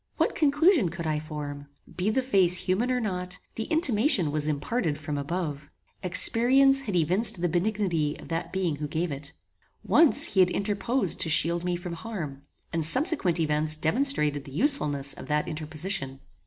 What 0.17 0.33
conclusion 0.33 0.89
could 0.89 1.05
I 1.05 1.19
form? 1.19 1.67
Be 1.95 2.09
the 2.09 2.23
face 2.23 2.57
human 2.57 2.89
or 2.89 2.99
not, 2.99 3.37
the 3.55 3.65
intimation 3.65 4.31
was 4.31 4.47
imparted 4.47 4.97
from 4.97 5.15
above. 5.15 5.69
Experience 6.01 6.79
had 6.81 6.95
evinced 6.95 7.39
the 7.39 7.47
benignity 7.47 8.17
of 8.17 8.27
that 8.29 8.51
being 8.51 8.77
who 8.77 8.87
gave 8.87 9.11
it. 9.11 9.31
Once 9.83 10.23
he 10.23 10.39
had 10.39 10.49
interposed 10.49 11.19
to 11.19 11.29
shield 11.29 11.63
me 11.63 11.75
from 11.75 11.93
harm, 11.93 12.41
and 12.73 12.83
subsequent 12.83 13.39
events 13.39 13.75
demonstrated 13.75 14.43
the 14.45 14.51
usefulness 14.53 15.13
of 15.13 15.27
that 15.27 15.47
interposition. 15.47 16.19